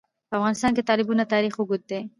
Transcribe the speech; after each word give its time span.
په 0.29 0.33
افغانستان 0.39 0.71
کې 0.75 0.81
د 0.83 0.87
تالابونه 0.89 1.23
تاریخ 1.33 1.53
اوږد 1.57 1.81
دی. 1.91 2.01